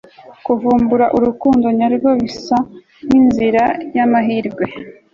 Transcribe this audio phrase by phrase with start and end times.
[0.45, 2.57] Kuvumbura urukundo nyarwo bisa
[3.05, 3.63] nkinzira
[3.97, 4.63] yamahirwe